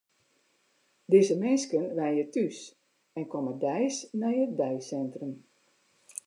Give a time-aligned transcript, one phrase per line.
[1.11, 2.57] Dizze minsken wenje thús
[3.17, 5.33] en komme deis nei it deisintrum.